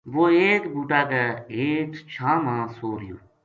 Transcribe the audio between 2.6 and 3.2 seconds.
سو رہیو